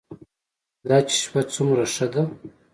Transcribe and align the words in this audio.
دا 0.87 0.97
چې 1.07 1.15
شپه 1.23 1.41
څومره 1.53 1.85
ښه 1.93 2.07
ده. 2.13 2.23